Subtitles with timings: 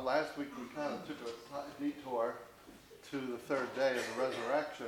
[0.00, 2.34] know, last week we kind of took a detour
[3.10, 4.86] to the third day of the resurrection.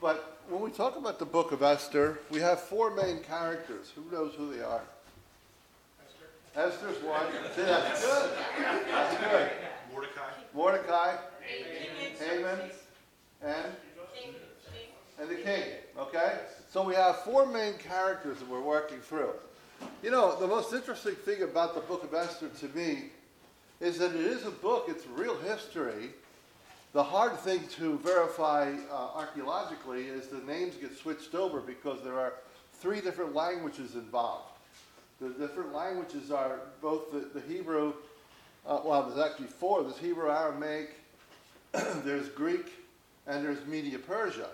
[0.00, 3.92] But when we talk about the book of Esther, we have four main characters.
[3.94, 4.82] Who knows who they are?
[6.54, 6.88] Esther.
[6.90, 7.26] Esther's one.
[7.54, 8.30] See, that's good.
[8.90, 9.50] That's good.
[9.92, 10.30] Mordecai.
[10.54, 11.16] Mordecai,
[12.18, 12.70] Haman,
[13.42, 13.72] and
[15.20, 15.64] and the king.
[15.98, 16.38] Okay?
[16.70, 19.32] So we have four main characters that we're working through.
[20.02, 23.10] You know, the most interesting thing about the book of Esther to me
[23.80, 26.10] is that it is a book, it's real history.
[26.92, 32.18] The hard thing to verify uh, archaeologically is the names get switched over because there
[32.18, 32.34] are
[32.74, 34.50] three different languages involved.
[35.20, 37.92] The different languages are both the, the Hebrew,
[38.66, 39.82] uh, well, there's actually four.
[39.82, 40.96] There's Hebrew, Aramaic,
[41.72, 42.72] there's Greek,
[43.26, 44.48] and there's Media Persia.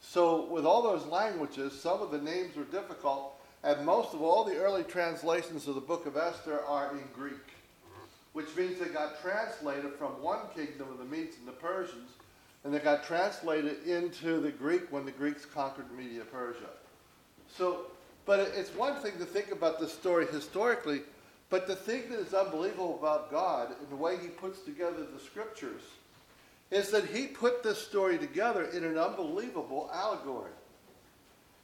[0.00, 4.44] So, with all those languages, some of the names were difficult, and most of all
[4.44, 7.55] the early translations of the book of Esther are in Greek,
[8.36, 12.10] which means they got translated from one kingdom of the Medes and the Persians,
[12.64, 16.68] and they got translated into the Greek when the Greeks conquered Media Persia.
[17.48, 17.86] So,
[18.26, 21.00] but it's one thing to think about the story historically,
[21.48, 25.18] but the thing that is unbelievable about God and the way He puts together the
[25.24, 25.80] scriptures
[26.70, 30.50] is that he put this story together in an unbelievable allegory.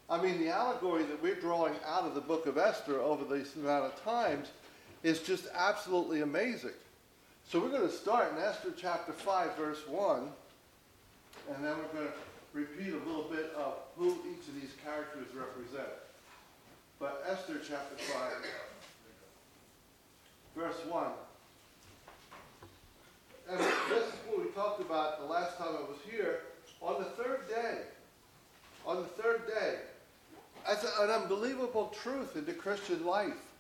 [0.09, 3.57] I mean, the allegory that we're drawing out of the book of Esther over this
[3.57, 4.49] amount of times
[5.03, 6.71] is just absolutely amazing.
[7.49, 10.29] So we're going to start in Esther chapter 5, verse 1,
[11.55, 12.13] and then we're going to
[12.53, 15.89] repeat a little bit of who each of these characters represent.
[16.99, 18.33] But Esther chapter 5,
[20.57, 21.07] verse 1.
[23.51, 26.43] And this is what we talked about the last time I was here.
[26.81, 27.79] On the third day,
[28.87, 29.79] on the third day,
[30.67, 33.52] as an unbelievable truth in the Christian life.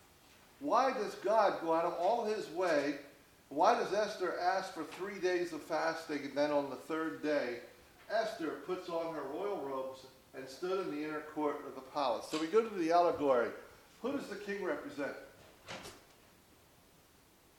[0.63, 2.95] Why does God go out of all his way?
[3.49, 7.57] Why does Esther ask for three days of fasting and then on the third day,
[8.09, 12.27] Esther puts on her royal robes and stood in the inner court of the palace?
[12.31, 13.49] So we go to the allegory.
[14.03, 15.13] Who does the king represent?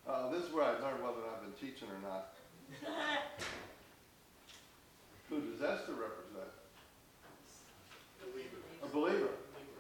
[0.08, 2.34] Uh, this is where I learned whether I've been teaching or not.
[5.30, 6.52] Who does Esther represent?
[8.82, 9.30] A believer.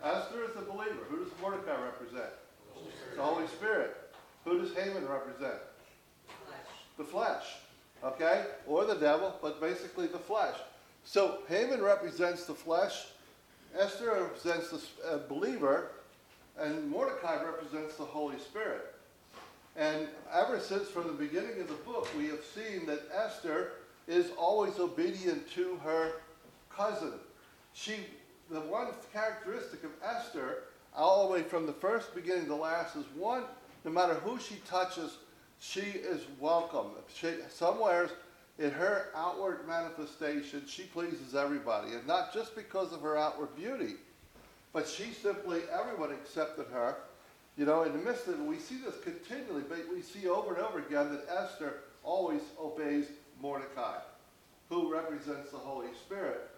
[0.03, 1.05] Esther is a believer.
[1.09, 2.33] Who does Mordecai represent?
[3.15, 3.95] The Holy Spirit.
[4.45, 5.59] Who does Haman represent?
[6.97, 7.43] The flesh.
[8.03, 8.45] Okay?
[8.67, 10.55] Or the devil, but basically the flesh.
[11.05, 13.07] So Haman represents the flesh,
[13.77, 15.91] Esther represents the believer,
[16.57, 18.95] and Mordecai represents the Holy Spirit.
[19.75, 23.71] And ever since from the beginning of the book, we have seen that Esther
[24.07, 26.11] is always obedient to her
[26.69, 27.13] cousin.
[27.73, 27.95] She,
[28.51, 30.63] the one characteristic of Esther,
[30.95, 33.43] all the way from the first beginning to last, is one,
[33.83, 35.17] no matter who she touches,
[35.59, 36.87] she is welcome.
[37.13, 38.09] She, somewhere
[38.59, 41.93] in her outward manifestation, she pleases everybody.
[41.93, 43.95] And not just because of her outward beauty,
[44.71, 46.97] but she simply, everyone accepted her
[47.57, 50.55] you know, in the midst of it, we see this continually, but we see over
[50.55, 53.05] and over again that Esther always obeys
[53.41, 53.99] Mordecai,
[54.69, 56.49] who represents the Holy Spirit.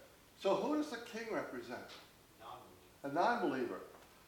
[0.42, 1.80] So who does the king represent?
[3.04, 3.82] A non-believer.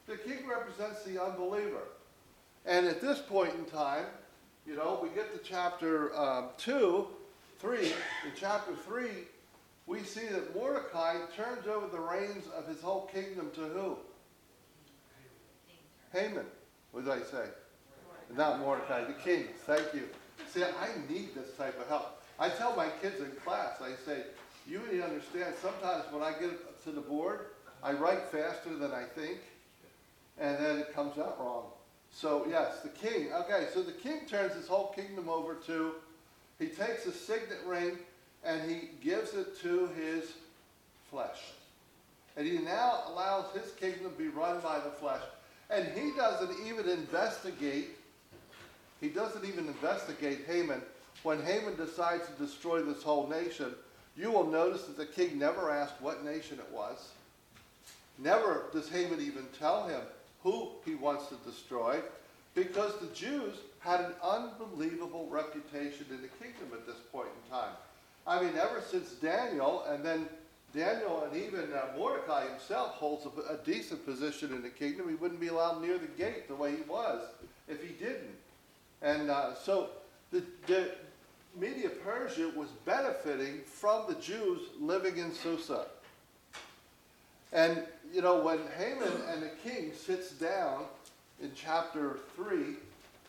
[0.08, 1.82] The king represents the unbeliever.
[2.64, 4.06] And at this point in time,
[4.66, 7.06] you know, we get to chapter um, 2,
[7.58, 7.78] 3.
[7.78, 7.92] In
[8.34, 9.08] chapter 3,
[9.86, 13.96] we see that Mordecai turns over the reins of his whole kingdom to who?
[16.12, 16.46] Haman.
[16.92, 17.44] What did I say?
[18.34, 19.44] Not Mordecai, the king.
[19.66, 20.08] Thank you.
[20.50, 22.22] See, I need this type of help.
[22.38, 24.22] I tell my kids in class, I say,
[24.66, 27.40] you need to understand, sometimes when I get to the board,
[27.82, 29.38] I write faster than I think,
[30.40, 31.64] and then it comes out wrong.
[32.10, 33.32] So, yes, the king.
[33.32, 35.94] Okay, so the king turns his whole kingdom over to,
[36.58, 37.98] he takes a signet ring
[38.44, 40.32] and he gives it to his
[41.10, 41.38] flesh.
[42.36, 45.22] And he now allows his kingdom to be run by the flesh.
[45.70, 47.96] And he doesn't even investigate,
[49.00, 50.80] he doesn't even investigate Haman.
[51.24, 53.74] When Haman decides to destroy this whole nation,
[54.16, 57.10] you will notice that the king never asked what nation it was.
[58.18, 60.00] Never does Haman even tell him
[60.42, 62.00] who he wants to destroy,
[62.54, 67.74] because the Jews had an unbelievable reputation in the kingdom at this point in time.
[68.26, 70.28] I mean, ever since Daniel and then
[70.74, 75.08] Daniel and even uh, Mordecai himself holds a, a, decent position in the kingdom.
[75.08, 77.22] He wouldn't be allowed near the gate the way he was
[77.68, 78.36] if he didn't.
[79.00, 79.88] And uh, so
[80.30, 80.90] the, the
[81.58, 85.86] Media Persia was benefiting from the Jews living in Susa.
[87.52, 87.82] And,
[88.12, 90.84] you know, when Haman and the king sits down
[91.40, 92.76] in chapter 3,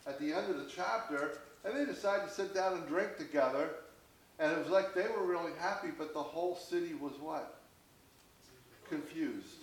[0.08, 3.70] at the end of the chapter, and they decide to sit down and drink together.
[4.40, 7.60] And it was like they were really happy, but the whole city was what?
[8.90, 9.58] Confused.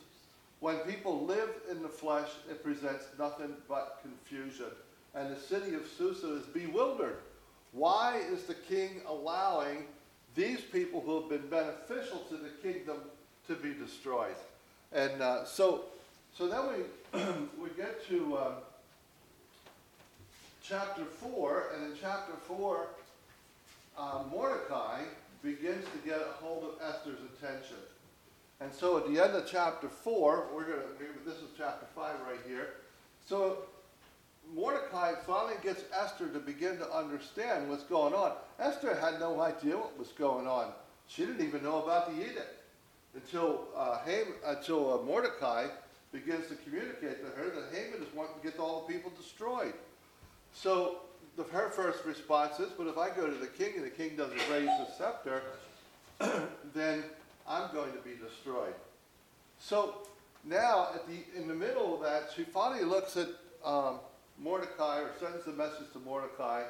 [0.61, 4.71] When people live in the flesh, it presents nothing but confusion.
[5.15, 7.19] And the city of Susa is bewildered.
[7.73, 9.85] Why is the king allowing
[10.35, 12.99] these people who have been beneficial to the kingdom
[13.49, 14.37] to be destroyed?
[14.97, 15.85] And uh, so,
[16.37, 17.21] so then we,
[17.63, 18.53] we get to um,
[20.63, 22.87] chapter 4, and in chapter 4,
[23.99, 25.03] uh, Mordecai
[25.43, 27.77] begins to get a hold of Esther's attention.
[28.63, 32.15] And so at the end of chapter 4, we're going to, this is chapter 5
[32.27, 32.69] right here.
[33.29, 33.65] So
[34.55, 38.33] Mordecai finally gets Esther to begin to understand what's going on.
[38.59, 40.73] Esther had no idea what was going on.
[41.07, 42.56] She didn't even know about the edict
[43.17, 45.67] until, uh, Haman, until uh, Mordecai
[46.13, 49.75] begins to communicate to her that Haman is wanting to get all the people destroyed.
[50.53, 51.01] So
[51.37, 54.17] the, her first response is, but if I go to the king and the king
[54.17, 55.43] doesn't raise the scepter,
[56.75, 57.03] then
[57.49, 58.75] I'm going to be destroyed.
[59.59, 59.95] So
[60.45, 63.29] now, the, in the middle of that, she finally looks at
[63.65, 63.99] um,
[64.39, 66.63] Mordecai or sends a message to Mordecai,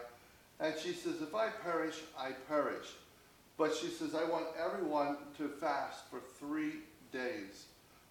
[0.61, 2.87] and she says, If I perish, I perish.
[3.58, 6.81] But she says, I want everyone to fast for three
[7.12, 7.67] days.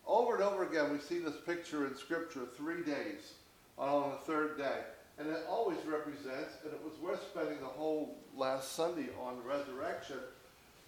[0.08, 3.34] Over and over again, we see this picture in Scripture three days
[3.78, 4.80] uh, on the third day.
[5.18, 9.44] And it always represents, and it was worth spending the whole last Sunday on the
[9.44, 10.18] resurrection.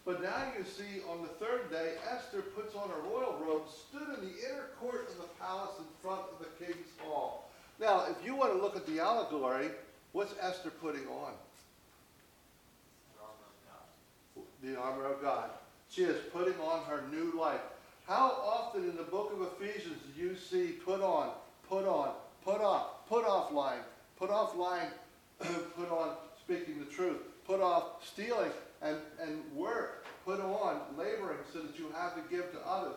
[0.06, 4.08] But now you see on the third day, Esther puts on her royal robe, stood
[4.18, 7.50] in the inner court of the palace in front of the king's hall.
[7.80, 9.70] Now, if you want to look at the allegory,
[10.14, 11.34] what's Esther putting on?
[14.68, 15.50] The armor of God.
[15.90, 17.62] She is putting on her new life.
[18.06, 21.30] How often in the book of Ephesians do you see put on,
[21.70, 22.12] put on,
[22.44, 23.80] put off, put off lying,
[24.20, 24.90] put off lying,
[25.40, 31.60] put on speaking the truth, put off stealing and, and work, put on laboring so
[31.60, 32.96] that you have to give to others.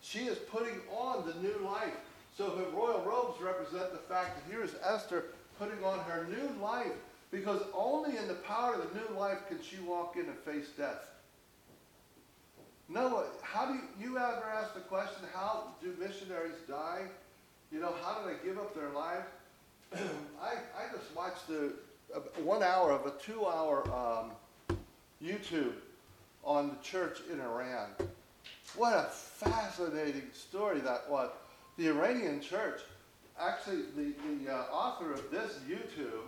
[0.00, 1.96] She is putting on the new life.
[2.36, 5.24] So her royal robes represent the fact that here is Esther
[5.58, 6.92] putting on her new life
[7.30, 10.68] because only in the power of the new life can she walk in and face
[10.76, 11.08] death.
[12.88, 17.02] Noah, how do you, you ever ask the question, how do missionaries die?
[17.70, 19.26] You know, how do they give up their lives?
[20.42, 21.74] I, I just watched the,
[22.14, 24.30] uh, one hour of a two hour um,
[25.22, 25.74] YouTube
[26.44, 27.90] on the church in Iran.
[28.74, 31.30] What a fascinating story that was.
[31.76, 32.80] The Iranian church,
[33.38, 34.14] actually, the,
[34.44, 36.24] the uh, author of this YouTube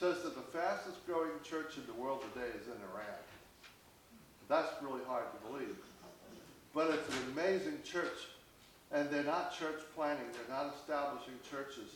[0.00, 3.20] says that the fastest growing church in the world today is in Iran.
[4.48, 5.76] That's really hard to believe.
[6.74, 8.28] But it's an amazing church.
[8.92, 11.90] And they're not church planting, they're not establishing churches.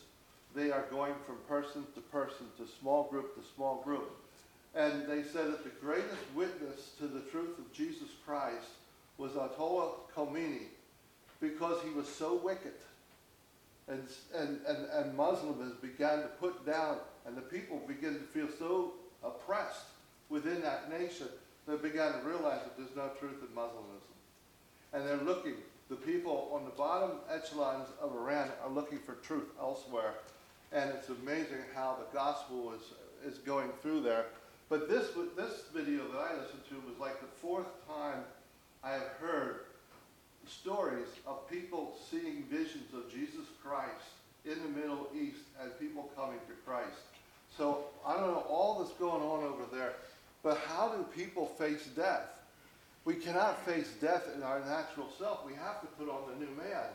[0.55, 4.15] They are going from person to person, to small group to small group.
[4.75, 8.69] And they said that the greatest witness to the truth of Jesus Christ
[9.17, 10.67] was Ayatollah Khomeini
[11.41, 12.75] because he was so wicked
[13.89, 14.03] and,
[14.35, 18.93] and, and, and Muslims began to put down, and the people began to feel so
[19.25, 19.87] oppressed
[20.29, 21.29] within that nation,
[21.67, 24.13] they began to realize that there's no truth in Muslimism.
[24.93, 25.55] And they're looking,
[25.89, 30.15] the people on the bottom echelons of Iran are looking for truth elsewhere.
[30.73, 34.27] And it's amazing how the gospel is, is going through there.
[34.69, 38.21] But this, this video that I listened to was like the fourth time
[38.83, 39.61] I have heard
[40.47, 44.13] stories of people seeing visions of Jesus Christ
[44.45, 47.14] in the Middle East and people coming to Christ.
[47.57, 49.95] So I don't know all that's going on over there,
[50.43, 52.29] but how do people face death?
[53.05, 55.47] We cannot face death in our natural self.
[55.47, 56.87] We have to put on the new man.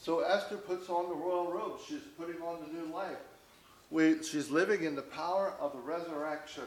[0.00, 1.78] So Esther puts on the royal robe.
[1.86, 3.18] She's putting on the new life.
[3.90, 6.64] We, she's living in the power of the resurrection.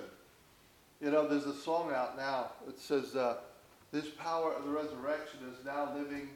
[1.02, 2.52] You know, there's a song out now.
[2.68, 3.38] It says, uh,
[3.92, 6.30] this power of the resurrection is now living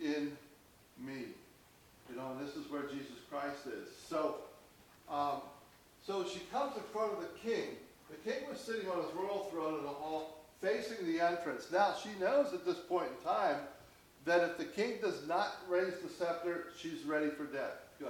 [0.00, 0.32] in
[1.04, 1.26] me.
[2.08, 3.88] You know, and this is where Jesus Christ is.
[4.08, 4.36] So,
[5.10, 5.40] um,
[6.06, 7.76] so she comes in front of the king.
[8.10, 11.68] The king was sitting on his royal throne in the hall, facing the entrance.
[11.72, 13.56] Now she knows at this point in time
[14.24, 17.76] that if the king does not raise the scepter, she's ready for death.
[18.00, 18.08] Go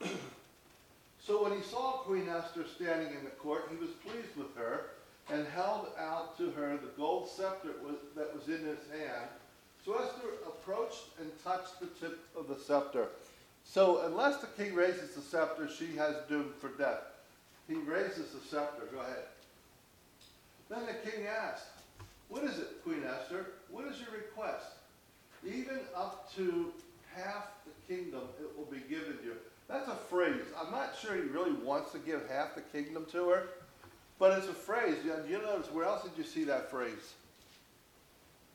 [0.00, 0.10] ahead.
[1.20, 4.90] so when he saw Queen Esther standing in the court, he was pleased with her
[5.30, 7.70] and held out to her the gold scepter
[8.14, 9.28] that was in his hand.
[9.84, 13.08] So Esther approached and touched the tip of the scepter.
[13.68, 17.02] So unless the king raises the scepter, she has doom for death.
[17.68, 18.86] He raises the scepter.
[18.92, 19.24] Go ahead.
[20.68, 21.66] Then the king asked,
[22.28, 23.46] What is it, Queen Esther?
[23.70, 24.66] What is your request?
[25.44, 26.72] Even up to
[27.14, 29.34] half the kingdom it will be given you.
[29.68, 30.44] That's a phrase.
[30.60, 33.48] I'm not sure he really wants to give half the kingdom to her,
[34.18, 34.96] but it's a phrase.
[35.04, 37.14] You notice where else did you see that phrase?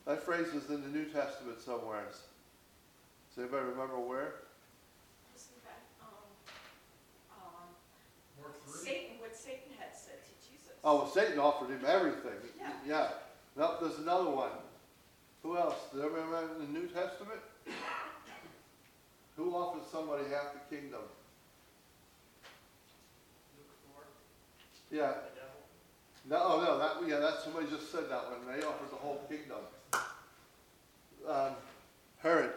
[0.06, 2.06] That phrase is in the New Testament somewhere.
[2.10, 4.34] Does anybody remember where?
[5.36, 6.26] Isn't that, um,
[7.30, 10.71] um, Satan, what Satan had said to Jesus?
[10.84, 12.32] Oh, well, Satan offered him everything.
[12.58, 12.72] Yeah.
[12.86, 13.08] Yeah.
[13.56, 14.50] No, there's another one.
[15.42, 15.74] Who else?
[15.92, 17.40] Does everybody remember in the New Testament?
[19.36, 21.00] Who offered somebody half the kingdom?
[24.90, 25.12] Yeah.
[26.28, 28.46] No, oh, no, that, yeah, that, somebody just said that one.
[28.46, 29.58] They offered the whole kingdom.
[31.28, 31.54] Um,
[32.22, 32.52] Herod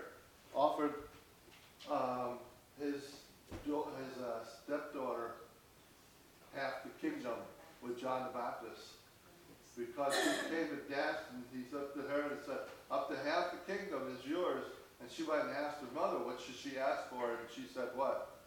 [0.53, 0.93] offered,
[1.89, 2.37] um,
[2.79, 2.95] his,
[3.63, 5.31] his, uh, stepdaughter
[6.55, 7.33] half the kingdom
[7.85, 8.81] with John the Baptist.
[9.77, 13.51] Because he came to gas and he said to her and said, up to half
[13.51, 14.63] the kingdom is yours.
[15.01, 17.31] And she went and asked her mother, what should she ask for?
[17.31, 18.39] And she said, what?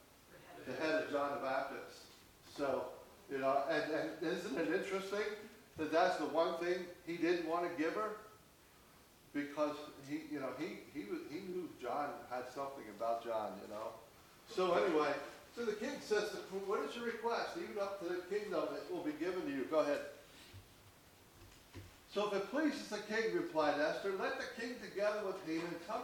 [0.67, 2.09] The head of John the Baptist.
[2.57, 2.87] So,
[3.31, 5.29] you know, and, and isn't it interesting
[5.77, 8.17] that that's the one thing he didn't want to give her?
[9.35, 9.77] Because
[10.09, 13.93] he, you know, he, he, he knew John had something about John, you know.
[14.49, 15.13] So anyway,
[15.59, 16.31] so the king says,
[16.67, 17.51] what is your request?
[17.57, 19.67] Even up to the kingdom, it will be given to you.
[19.69, 19.99] Go ahead.
[22.15, 26.03] So if it pleases the king, replied Esther, let the king together with Haman come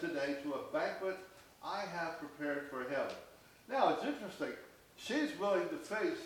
[0.00, 1.18] today to a banquet
[1.62, 3.06] I have prepared for him.
[3.68, 4.56] Now it's interesting.
[4.96, 6.18] She's willing to face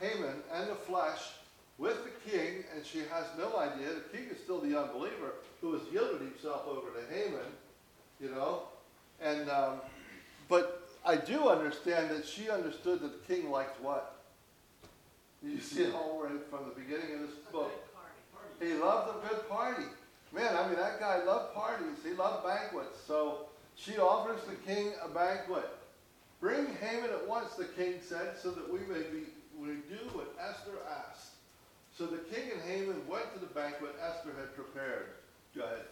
[0.00, 1.32] Haman and the flesh
[1.76, 3.88] with the king, and she has no idea.
[3.88, 7.46] The king is still the unbeliever who has yielded himself over to Haman,
[8.20, 8.62] you know.
[9.20, 9.80] And um,
[10.48, 14.16] but I do understand that she understood that the king liked what.
[15.42, 17.70] You see it all right from the beginning of this book.
[18.60, 19.84] He loved a good party.
[20.32, 21.98] Man, I mean, that guy loved parties.
[22.04, 22.98] He loved banquets.
[23.06, 23.46] So
[23.76, 25.68] she offers the king a banquet.
[26.40, 29.24] Bring Haman at once, the king said, so that we may be,
[29.58, 31.34] we do what Esther asked.
[31.96, 35.06] So the king and Haman went to the banquet Esther had prepared.
[35.54, 35.84] Go ahead.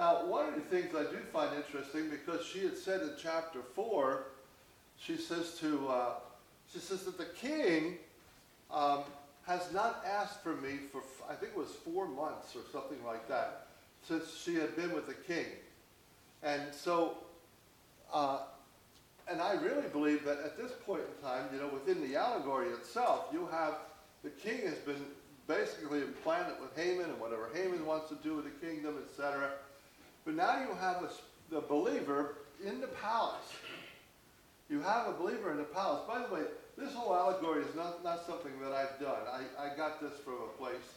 [0.00, 3.60] Now, one of the things I do find interesting, because she had said in chapter
[3.74, 4.28] 4,
[4.98, 6.12] she says to, uh,
[6.72, 7.98] she says that the king
[8.70, 9.00] um,
[9.46, 13.28] has not asked for me for, I think it was four months or something like
[13.28, 13.66] that,
[14.08, 15.44] since she had been with the king.
[16.42, 17.18] And so,
[18.10, 18.38] uh,
[19.30, 22.68] and I really believe that at this point in time, you know, within the allegory
[22.68, 23.74] itself, you have
[24.24, 25.04] the king has been
[25.46, 29.50] basically implanted with Haman and whatever Haman wants to do with the kingdom, etc.
[30.24, 31.10] But now you have a,
[31.50, 33.52] the believer in the palace.
[34.68, 36.02] You have a believer in the palace.
[36.06, 36.42] By the way,
[36.76, 39.20] this whole allegory is not, not something that I've done.
[39.30, 40.94] I, I got this from a place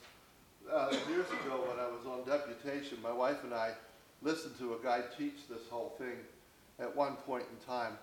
[0.72, 2.98] uh, years ago when I was on deputation.
[3.02, 3.72] My wife and I
[4.22, 6.16] listened to a guy teach this whole thing
[6.80, 7.94] at one point in time.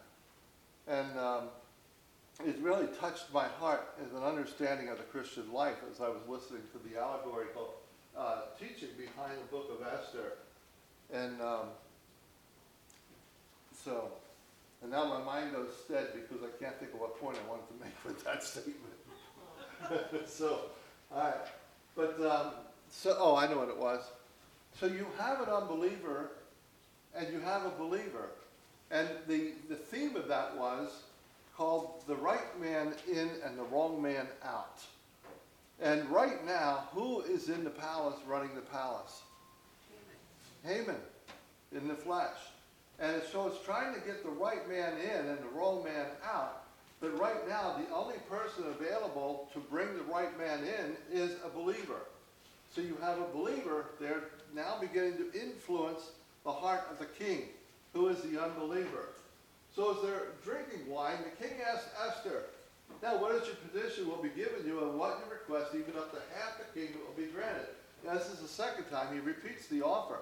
[0.86, 1.44] And um,
[2.46, 6.20] it really touched my heart as an understanding of the Christian life as I was
[6.28, 7.74] listening to the allegorical
[8.16, 10.34] uh, teaching behind the book of Esther.
[11.12, 11.66] And um,
[13.84, 14.10] so,
[14.82, 17.66] and now my mind goes dead because I can't think of what point I wanted
[17.68, 18.76] to make with that statement.
[20.28, 20.60] so,
[21.12, 21.34] all right.
[21.96, 22.52] But, um,
[22.90, 24.02] so, oh, I know what it was.
[24.78, 26.30] So you have an unbeliever
[27.14, 28.30] and you have a believer.
[28.90, 31.02] And the, the theme of that was
[31.56, 34.80] called The Right Man In and the Wrong Man Out.
[35.80, 39.22] And right now, who is in the palace running the palace?
[40.64, 40.96] Haman
[41.72, 42.36] in the flesh.
[42.98, 46.64] And so it's trying to get the right man in and the wrong man out.
[47.00, 51.48] But right now, the only person available to bring the right man in is a
[51.48, 52.02] believer.
[52.74, 54.24] So you have a believer there
[54.54, 56.10] now beginning to influence
[56.44, 57.44] the heart of the king,
[57.94, 59.08] who is the unbeliever.
[59.74, 62.42] So as they're drinking wine, the king asks Esther,
[63.02, 66.12] Now what is your petition will be given you, and what you request, even up
[66.12, 67.68] to half the kingdom will be granted.
[68.04, 70.18] Now, this is the second time he repeats the offer.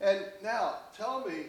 [0.00, 1.46] And now, tell me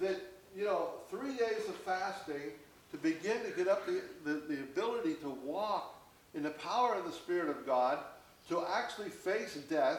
[0.00, 0.20] that,
[0.56, 2.52] you know, three days of fasting
[2.90, 5.94] to begin to get up the, the, the ability to walk
[6.34, 7.98] in the power of the Spirit of God,
[8.48, 9.98] to actually face death,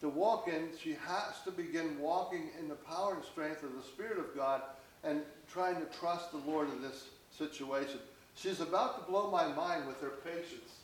[0.00, 3.82] to walk in, she has to begin walking in the power and strength of the
[3.82, 4.62] Spirit of God
[5.04, 5.22] and
[5.52, 7.06] trying to trust the Lord in this
[7.36, 7.98] situation.
[8.34, 10.78] She's about to blow my mind with her patience.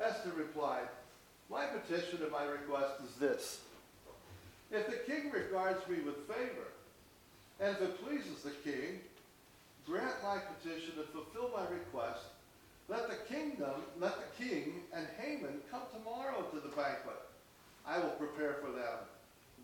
[0.00, 0.88] Esther replied,
[1.50, 3.60] My petition and my request is this.
[4.72, 6.68] If the king regards me with favor,
[7.60, 9.00] and if it pleases the king,
[9.86, 12.22] grant my petition and fulfill my request,
[12.88, 17.20] let the kingdom, let the king and Haman come tomorrow to the banquet.
[17.86, 18.98] I will prepare for them.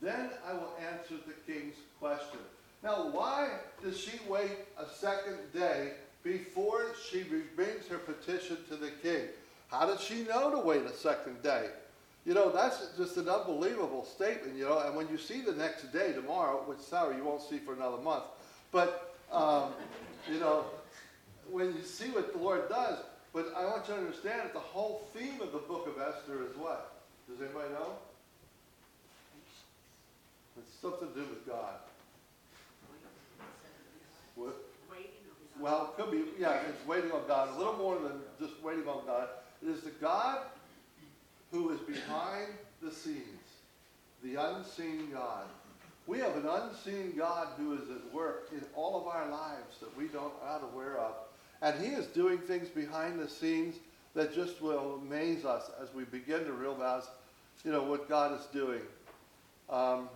[0.02, 2.40] Then I will answer the king's question.
[2.82, 3.48] Now, why
[3.82, 7.24] does she wait a second day before she
[7.56, 9.22] brings her petition to the king?
[9.68, 11.70] How did she know to wait a second day?
[12.28, 15.90] You know, that's just an unbelievable statement, you know, and when you see the next
[15.94, 18.24] day tomorrow, which sorry, you won't see for another month,
[18.70, 19.72] but, um,
[20.30, 20.66] you know,
[21.50, 22.98] when you see what the Lord does,
[23.32, 26.44] but I want you to understand that the whole theme of the book of Esther
[26.44, 27.00] is what?
[27.30, 27.92] Does anybody know?
[30.58, 31.76] It's something to do with God.
[35.58, 37.56] Well, it could be, yeah, it's waiting on God.
[37.56, 39.28] A little more than just waiting on God.
[39.62, 40.40] It is the God
[41.50, 42.52] who is behind
[42.82, 43.22] the scenes,
[44.22, 45.44] the unseen God.
[46.06, 49.94] We have an unseen God who is at work in all of our lives that
[49.96, 51.14] we don't are not aware of.
[51.60, 53.76] And he is doing things behind the scenes
[54.14, 57.04] that just will amaze us as we begin to realize,
[57.64, 58.80] you know, what God is doing.
[59.68, 60.08] Um,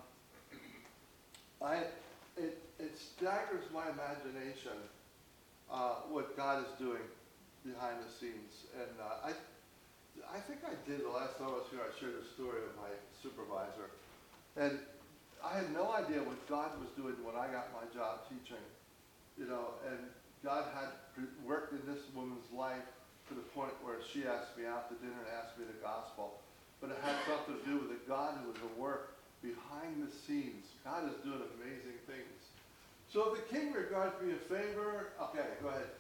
[1.61, 1.77] I,
[2.37, 4.73] it, it staggers my imagination
[5.71, 7.03] uh, what God is doing
[7.65, 8.65] behind the scenes.
[8.75, 9.33] And uh, I,
[10.33, 11.85] I think I did the last time I was here.
[11.85, 12.89] I shared a story of my
[13.21, 13.93] supervisor,
[14.57, 14.81] and
[15.45, 18.65] I had no idea what God was doing when I got my job teaching.
[19.37, 20.01] You know, and
[20.41, 20.89] God had
[21.45, 22.89] worked in this woman's life
[23.29, 26.41] to the point where she asked me out to dinner and asked me the gospel.
[26.81, 29.13] But it had something to do with a God who was at work
[29.45, 30.65] behind the scenes.
[30.81, 32.41] God is doing amazing things.
[33.13, 35.93] So if the king regards me a favor, okay, go ahead.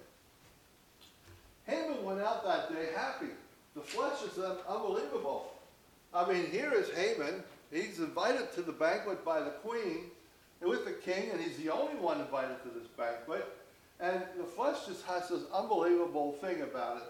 [1.68, 3.36] Haman went out that day happy.
[3.74, 4.38] The flesh is
[4.68, 5.52] unbelievable.
[6.12, 7.42] I mean, here is Haman.
[7.70, 10.10] He's invited to the banquet by the queen
[10.60, 13.46] with the king, and he's the only one invited to this banquet.
[13.98, 17.02] And the flesh just has this unbelievable thing about it.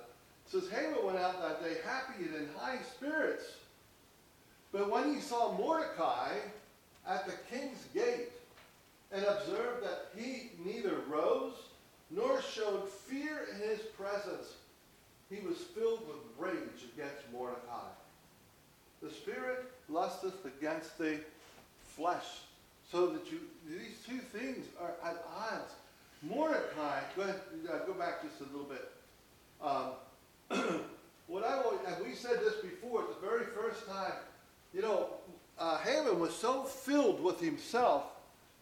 [0.47, 3.45] It says Haman went out that day happy and in high spirits.
[4.71, 6.31] But when he saw Mordecai
[7.09, 8.31] at the king's gate
[9.11, 11.55] and observed that he neither rose
[12.11, 14.55] nor showed fear in his presence,
[15.33, 17.89] he was filled with rage against Mordecai.
[19.03, 21.19] The spirit lusteth against the
[21.97, 22.27] flesh,
[22.91, 25.73] so that you these two things are at odds.
[26.23, 28.93] Mordecai, go ahead, uh, go back just a little bit.
[29.61, 30.81] Um,
[31.27, 34.13] what I always, and we said this before, the very first time,
[34.73, 35.09] you know,
[35.59, 38.05] uh, Haman was so filled with himself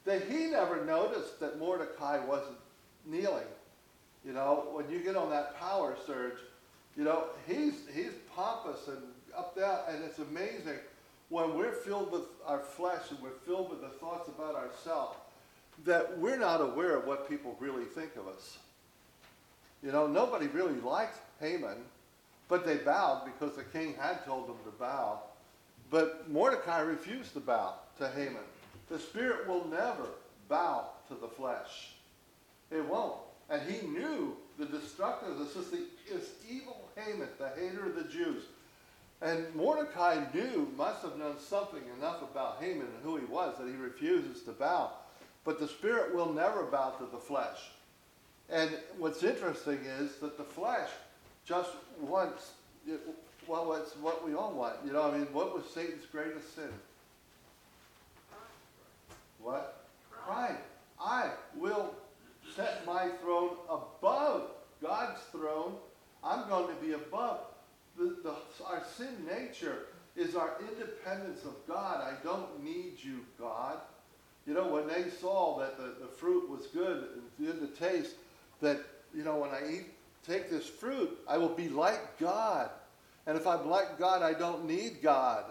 [0.05, 2.57] that he never noticed that Mordecai wasn't
[3.05, 3.45] kneeling.
[4.25, 6.39] You know, when you get on that power surge,
[6.97, 8.99] you know, he's, he's pompous and
[9.37, 10.79] up there, and it's amazing
[11.29, 15.17] when we're filled with our flesh and we're filled with the thoughts about ourselves
[15.85, 18.59] that we're not aware of what people really think of us.
[19.83, 21.77] You know, nobody really liked Haman,
[22.49, 25.21] but they bowed because the king had told them to bow.
[25.91, 28.43] But Mordecai refused to bow to Haman.
[28.89, 30.07] The spirit will never
[30.49, 31.93] bow to the flesh.
[32.71, 33.17] It won't.
[33.49, 35.81] And he knew the destructive, this is the
[36.13, 38.43] this evil Haman, the hater of the Jews.
[39.23, 43.69] And Mordecai knew, must have known something enough about Haman and who he was that
[43.69, 44.93] he refuses to bow.
[45.45, 47.71] But the spirit will never bow to the flesh.
[48.49, 50.89] And what's interesting is that the flesh
[51.45, 52.53] just wants,
[53.47, 54.77] well, it's what we all want.
[54.85, 56.71] You know, I mean, what was Satan's greatest sin?
[59.43, 59.85] What?
[60.11, 60.59] Pride.
[61.01, 61.95] I will
[62.55, 64.51] set my throne above
[64.83, 65.75] God's throne.
[66.23, 67.41] I'm going to be above.
[67.99, 68.35] The, the,
[68.67, 72.03] our sin nature is our independence of God.
[72.03, 73.79] I don't need you, God.
[74.47, 78.15] You know, when they saw that the, the fruit was good and good to taste,
[78.61, 78.81] that,
[79.15, 79.87] you know, when I eat,
[80.27, 82.71] take this fruit, I will be like God.
[83.27, 85.45] And if I'm like God, I don't need God.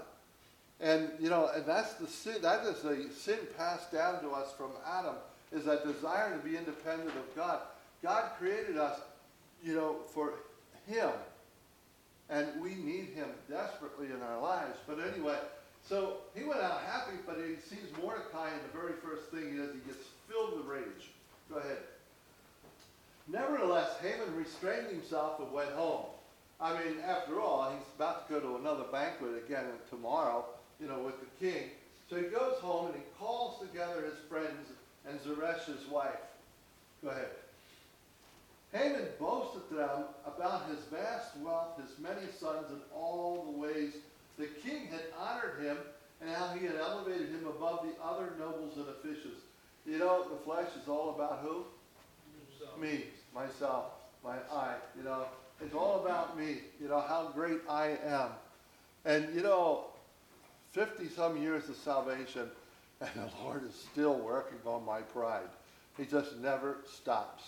[0.82, 4.53] And, you know, and that's the sin, that is the sin passed down to us
[4.58, 5.15] from Adam,
[5.51, 7.60] is that desire to be independent of God.
[8.01, 8.99] God created us,
[9.63, 10.34] you know, for
[10.89, 11.12] Him.
[12.30, 14.78] And we need Him desperately in our lives.
[14.88, 15.38] But anyway,
[15.88, 19.58] so he went out happy, but he sees Mordecai, and the very first thing he
[19.58, 21.10] does, he gets filled with rage.
[21.49, 21.78] Go ahead.
[23.28, 26.06] Nevertheless, Haman restrained himself and went home.
[26.62, 30.45] I mean, after all, he's about to go to another banquet again tomorrow,
[30.80, 31.69] you know, with the king.
[32.10, 34.69] So he goes home and he calls together his friends
[35.08, 36.19] and Zeresh's wife.
[37.04, 37.30] Go ahead.
[38.71, 43.93] Haman boasted to them about his vast wealth, his many sons, and all the ways
[44.38, 45.77] the king had honored him
[46.21, 49.38] and how he had elevated him above the other nobles and officials.
[49.86, 51.65] You know, the flesh is all about who?
[52.79, 53.86] Me, myself,
[54.23, 54.75] my I.
[54.97, 55.25] You know,
[55.62, 56.60] it's all about me.
[56.79, 58.29] You know, how great I am.
[59.05, 59.86] And, you know,
[60.71, 62.49] 50 some years of salvation,
[63.01, 65.49] and the Lord is still working on my pride.
[65.97, 67.43] He just never stops.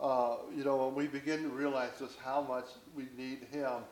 [0.00, 3.82] Uh, you know, when we begin to realize just how much we need Him.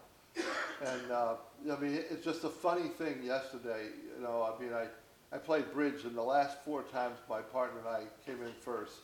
[0.85, 1.35] And, uh,
[1.71, 3.87] I mean, it's just a funny thing yesterday,
[4.17, 4.87] you know, I mean, I,
[5.35, 8.95] I played bridge and the last four times my partner and I came in first.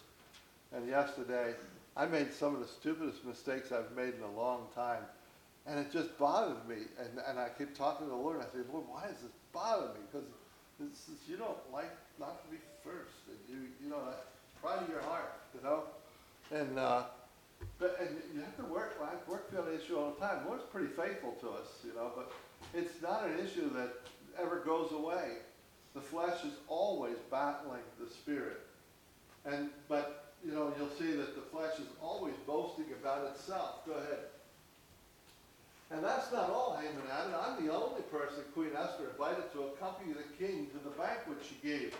[0.73, 1.55] And yesterday,
[1.97, 5.03] I made some of the stupidest mistakes I've made in a long time.
[5.67, 6.77] And it just bothered me.
[6.99, 8.41] And, and I kept talking to the Lord.
[8.41, 10.01] I said, Lord, why does this bother me?
[10.11, 10.27] Because
[11.29, 13.17] you don't like not to be first.
[13.29, 14.27] And you, you know, that
[14.61, 15.85] pride of your heart, you know?
[16.53, 17.05] And, uh,
[17.79, 20.47] but, and you have to work, I work the issue all the time.
[20.47, 22.33] Lord's pretty faithful to us, you know, but
[22.75, 23.95] it's not an issue that
[24.41, 25.39] ever goes away.
[25.95, 28.61] The flesh is always battling the spirit.
[29.45, 33.87] And, but, you know, you'll see that the flesh is always boasting about itself.
[33.87, 34.27] Go ahead.
[35.91, 37.35] And that's not all Haman added.
[37.35, 41.57] I'm the only person Queen Esther invited to accompany the king to the banquet she
[41.67, 41.95] gave.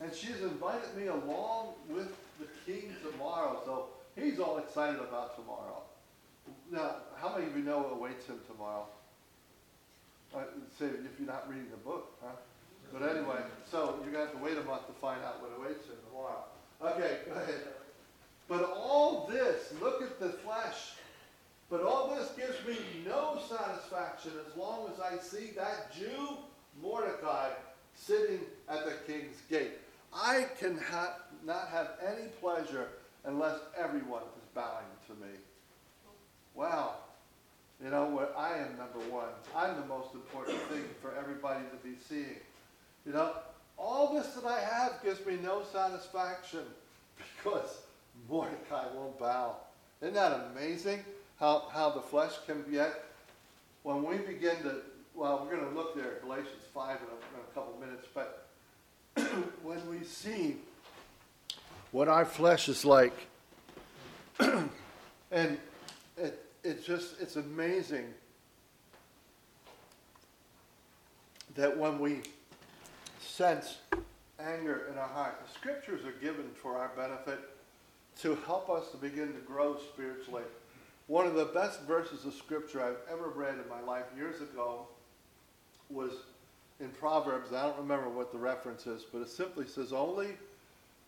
[0.00, 3.60] And she's invited me along with the king tomorrow.
[3.64, 5.82] So he's all excited about tomorrow.
[6.70, 8.86] Now, how many of you know what awaits him tomorrow?
[10.34, 10.40] Uh,
[10.78, 12.32] say if you're not reading the book, huh?
[12.92, 13.40] But anyway,
[13.70, 15.96] so you're going to have to wait a month to find out what awaits him
[16.08, 16.44] tomorrow.
[16.82, 17.60] Okay, go ahead.
[18.48, 20.92] But all this, look at the flesh.
[21.70, 26.36] But all this gives me no satisfaction as long as I see that Jew,
[26.82, 27.48] Mordecai,
[27.94, 29.78] sitting at the king's gate.
[30.14, 32.88] I can ha- not have any pleasure
[33.24, 35.32] unless everyone is bowing to me.
[36.54, 36.94] Wow.
[37.82, 38.34] You know what?
[38.36, 39.28] I am number one.
[39.56, 42.40] I'm the most important thing for everybody to be seeing.
[43.04, 43.32] You know,
[43.76, 46.60] all this that I have gives me no satisfaction
[47.16, 47.78] because
[48.28, 49.56] Mordecai won't bow.
[50.00, 51.00] Isn't that amazing?
[51.40, 53.04] How, how the flesh can get.
[53.82, 54.76] When we begin to,
[55.14, 58.06] well, we're going to look there at Galatians 5 in a, in a couple minutes,
[58.14, 58.46] but
[59.64, 60.58] when we see
[61.92, 63.14] what our flesh is like,
[64.40, 65.58] and
[66.16, 68.06] it, it's just, it's amazing
[71.54, 72.22] that when we
[73.20, 73.76] sense
[74.40, 77.38] anger in our heart, the scriptures are given for our benefit
[78.20, 80.42] to help us to begin to grow spiritually.
[81.06, 84.86] One of the best verses of scripture I've ever read in my life years ago
[85.90, 86.12] was
[86.80, 87.52] in Proverbs.
[87.52, 90.28] I don't remember what the reference is, but it simply says, Only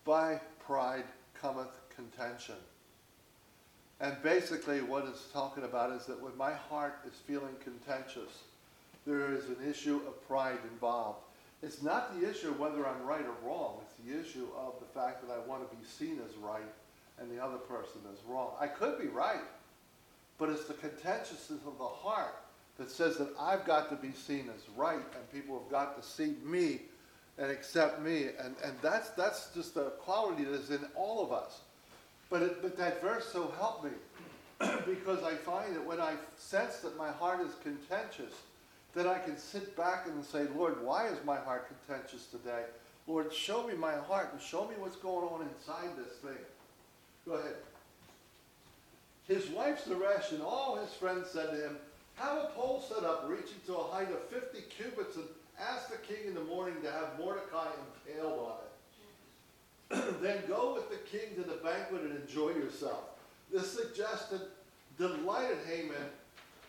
[0.05, 1.05] by pride
[1.41, 2.57] cometh contention.
[4.01, 8.43] And basically, what it's talking about is that when my heart is feeling contentious,
[9.07, 11.21] there is an issue of pride involved.
[11.63, 13.81] It's not the issue of whether I'm right or wrong.
[13.83, 16.63] It's the issue of the fact that I want to be seen as right
[17.19, 18.51] and the other person is wrong.
[18.61, 19.45] I could be right,
[20.39, 22.35] but it's the contentiousness of the heart
[22.77, 26.07] that says that I've got to be seen as right and people have got to
[26.07, 26.81] see me
[27.39, 28.29] and accept me.
[28.39, 31.61] And, and that's, that's just a quality that is in all of us.
[32.31, 33.91] But, it, but that verse so helped me
[34.87, 38.35] because I find that when I sense that my heart is contentious,
[38.95, 42.63] that I can sit back and say, Lord, why is my heart contentious today?
[43.07, 46.41] Lord, show me my heart and show me what's going on inside this thing.
[47.27, 47.57] Go ahead.
[49.27, 51.77] His wife Zeresh and all his friends said to him,
[52.17, 55.25] Have a pole set up reaching to a height of 50 cubits and
[55.61, 57.69] ask the king in the morning to have Mordecai
[58.07, 60.21] impaled on it.
[60.23, 63.05] then go with the king to the banquet and enjoy yourself.
[63.53, 64.41] This suggested
[64.99, 65.97] delighted Haman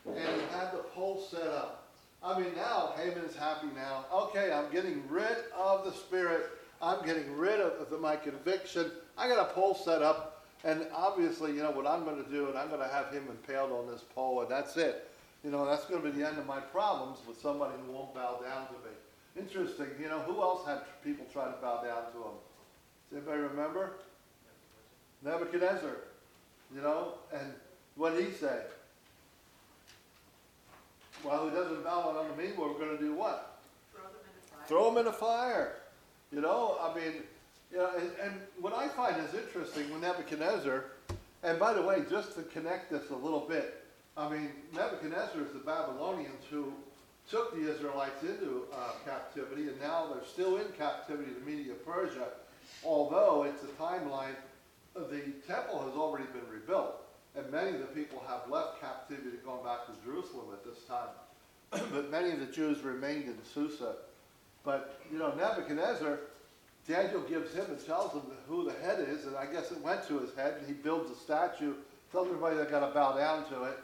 [0.08, 1.88] and he had the pole set up.
[2.24, 4.06] I mean, now Haman is happy now.
[4.12, 6.50] Okay, I'm getting rid of the spirit.
[6.82, 8.92] I'm getting rid of, of my conviction.
[9.18, 10.44] I got a pole set up.
[10.64, 13.28] And obviously, you know, what I'm going to do, and I'm going to have him
[13.30, 15.12] impaled on this pole, and that's it.
[15.46, 18.16] You know, that's going to be the end of my problems with somebody who won't
[18.16, 18.96] bow down to me.
[19.38, 19.86] Interesting.
[20.02, 22.36] You know, who else had people try to bow down to him?
[23.12, 23.92] Does anybody remember?
[25.22, 25.98] Nebuchadnezzar.
[26.74, 27.54] You know, and
[27.96, 28.62] what did he say?
[31.24, 33.60] Well, who doesn't bow down to me, we're going to do what?
[33.94, 34.66] Throw them in the fire.
[34.68, 35.76] Throw him in the fire.
[36.32, 37.14] You know, I mean,
[37.72, 40.86] you know, and, and what I find is interesting with Nebuchadnezzar,
[41.44, 43.85] and by the way, just to connect this a little bit,
[44.18, 46.72] I mean, Nebuchadnezzar is the Babylonians who
[47.30, 52.28] took the Israelites into uh, captivity, and now they're still in captivity to Media Persia,
[52.84, 54.36] although it's a timeline,
[54.96, 56.96] the temple has already been rebuilt,
[57.36, 61.10] and many of the people have left captivity, gone back to Jerusalem at this time.
[61.92, 63.96] but many of the Jews remained in Susa.
[64.64, 66.20] But, you know, Nebuchadnezzar,
[66.88, 70.08] Daniel gives him and tells him who the head is, and I guess it went
[70.08, 71.74] to his head, and he builds a statue,
[72.12, 73.80] tells everybody they've got to bow down to it.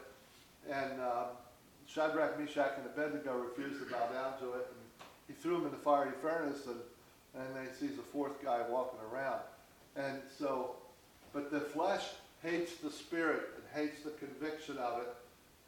[0.70, 1.24] And uh,
[1.86, 4.68] Shadrach, Meshach, and Abednego refused to bow down to it.
[4.70, 6.76] And he threw them in the fiery furnace, and,
[7.34, 9.40] and then he sees a fourth guy walking around.
[9.96, 10.76] And so,
[11.32, 12.04] but the flesh
[12.42, 15.08] hates the spirit and hates the conviction of it.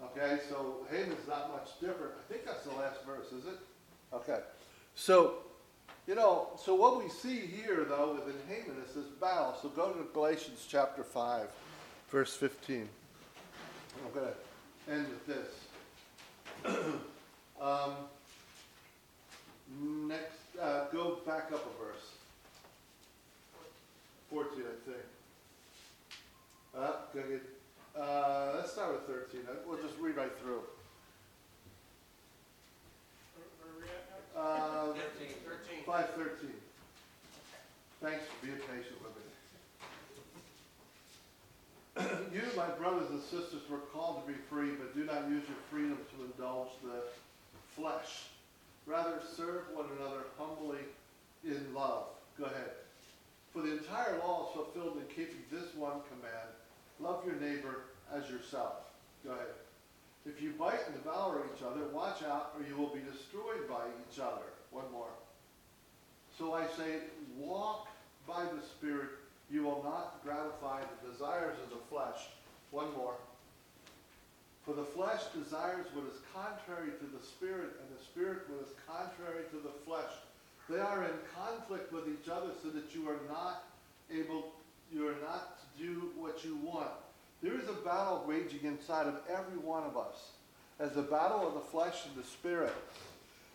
[0.02, 2.12] Okay, so Haman's not much different.
[2.18, 3.58] I think that's the last verse, is it?
[4.12, 4.40] Okay.
[4.94, 5.34] So,
[6.06, 9.56] you know, so what we see here, though, within Haman is this battle.
[9.60, 11.48] So go to Galatians chapter 5,
[12.10, 12.88] verse 15.
[14.04, 14.34] I'm going to
[14.90, 15.52] end with this.
[17.60, 17.92] um,
[20.08, 22.12] next, uh, go back up a verse.
[24.30, 25.04] 14, I think.
[26.76, 27.40] Uh, good.
[27.98, 29.40] Uh, let's start with 13.
[29.48, 30.62] Uh, We'll just read right through.
[34.36, 35.34] Uh, Thirteen.
[35.46, 35.84] Thirteen.
[35.86, 36.50] 513.
[38.02, 39.22] Thanks for being patient with me.
[42.34, 43.78] You, my brothers and sisters, were
[44.34, 47.02] be free, but do not use your freedom to indulge the
[47.76, 48.26] flesh.
[48.86, 50.80] Rather, serve one another humbly
[51.44, 52.06] in love.
[52.38, 52.70] Go ahead.
[53.52, 56.50] For the entire law is fulfilled in keeping this one command
[57.00, 58.74] love your neighbor as yourself.
[59.24, 59.54] Go ahead.
[60.26, 63.82] If you bite and devour each other, watch out, or you will be destroyed by
[64.08, 64.46] each other.
[64.70, 65.10] One more.
[66.38, 67.00] So I say,
[67.36, 67.88] walk
[68.26, 69.10] by the Spirit,
[69.50, 72.28] you will not gratify the desires of the flesh.
[72.70, 73.16] One more.
[74.64, 78.72] For the flesh desires what is contrary to the Spirit, and the Spirit what is
[78.88, 80.12] contrary to the flesh.
[80.70, 83.64] They are in conflict with each other so that you are not
[84.10, 84.52] able,
[84.90, 86.90] you are not to do what you want.
[87.42, 90.30] There is a battle raging inside of every one of us
[90.80, 92.74] as a battle of the flesh and the spirit.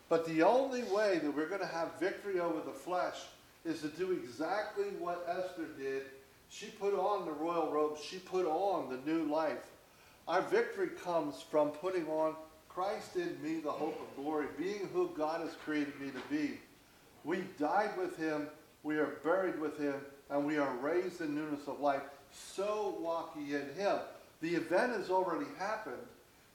[0.10, 3.18] But the only way that we're going to have victory over the flesh
[3.66, 6.04] is to do exactly what Esther did.
[6.50, 9.66] She put on the royal robes, she put on the new life.
[10.30, 12.36] Our victory comes from putting on
[12.70, 16.60] Christ in me, the hope of glory, being who God has created me to be.
[17.24, 18.48] We died with him,
[18.84, 19.96] we are buried with him,
[20.30, 22.04] and we are raised in newness of life.
[22.32, 23.98] So walk ye in him.
[24.42, 25.98] The event has already happened.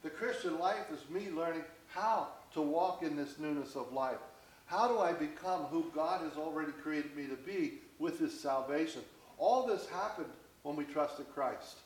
[0.05, 4.19] The Christian life is me learning how to walk in this newness of life.
[4.67, 9.03] How do I become who God has already created me to be with his salvation?
[9.37, 10.31] All this happened
[10.63, 11.79] when we trusted Christ.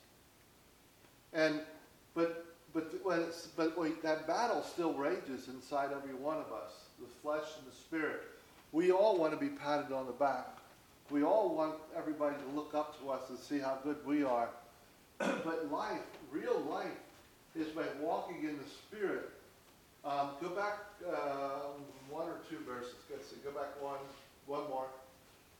[1.32, 1.60] And
[2.14, 2.44] but
[2.74, 2.92] but
[3.56, 7.76] but wait, that battle still rages inside every one of us, the flesh and the
[7.76, 8.22] spirit.
[8.72, 10.58] We all want to be patted on the back.
[11.10, 14.50] We all want everybody to look up to us and see how good we are.
[15.18, 16.86] but life, real life,
[17.56, 19.30] is by walking in the Spirit.
[20.04, 20.78] Um, go back
[21.10, 21.72] uh,
[22.10, 22.94] one or two verses.
[23.10, 23.36] Let's see.
[23.42, 23.98] Go back one,
[24.46, 24.86] one more.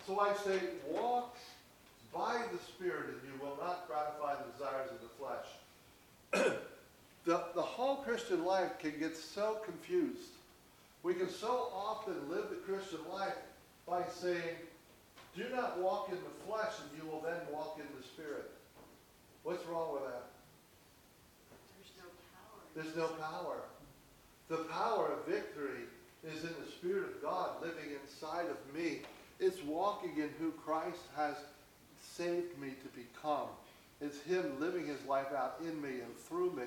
[0.06, 1.36] So I say, walk
[2.14, 5.46] by the Spirit, and you will not gratify the desires of the flesh.
[6.32, 10.30] the, the whole Christian life can get so confused.
[11.02, 13.36] We can so often live the Christian life
[13.86, 14.56] by saying,
[15.36, 18.50] do not walk in the flesh, and you will then walk in the Spirit.
[19.44, 20.24] What's wrong with that?
[21.74, 22.60] There's no power.
[22.74, 23.56] There's no power.
[24.48, 25.84] The power of victory
[26.24, 29.00] is in the Spirit of God living inside of me.
[29.38, 31.36] It's walking in who Christ has
[32.02, 33.48] saved me to become.
[34.00, 36.64] It's Him living His life out in me and through me.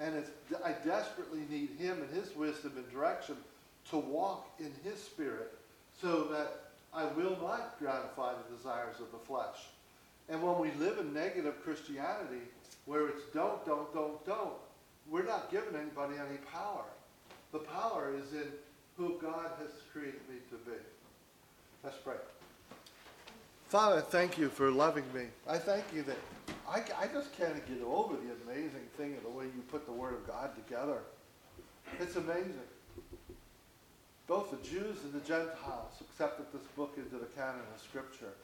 [0.00, 0.30] And it's,
[0.64, 3.36] I desperately need Him and His wisdom and direction
[3.90, 5.54] to walk in His Spirit
[6.00, 9.68] so that I will not gratify the desires of the flesh.
[10.28, 12.42] And when we live in negative Christianity,
[12.86, 14.54] where it's don't, don't, don't, don't,
[15.10, 16.84] we're not giving anybody any power.
[17.52, 18.48] The power is in
[18.96, 20.76] who God has created me to be.
[21.82, 22.14] Let's pray.
[23.74, 25.22] Father, thank you for loving me.
[25.48, 26.16] I thank you that
[26.68, 29.90] I, I just can't get over the amazing thing of the way you put the
[29.90, 30.98] Word of God together.
[31.98, 32.54] It's amazing.
[34.28, 38.34] Both the Jews and the Gentiles accepted this book into the canon of Scripture.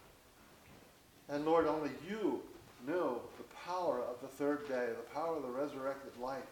[1.29, 2.43] And Lord, only you
[2.85, 6.43] knew the power of the third day, the power of the resurrected life,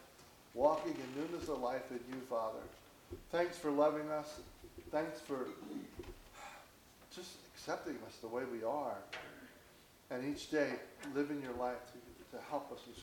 [0.55, 2.61] walking in newness of life in you, Father.
[3.33, 4.39] Thanks for loving us.
[4.93, 5.49] Thanks for
[7.13, 7.33] just
[7.69, 8.97] accepting us the way we are.
[10.11, 10.71] And each day
[11.15, 12.81] living your life to, to help us